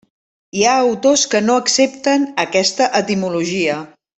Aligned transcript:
Hi 0.59 0.63
ha 0.69 0.77
autors 0.85 1.25
que 1.35 1.41
no 1.49 1.57
accepten 1.65 2.25
aquesta 2.45 2.89
etimologia. 3.03 3.79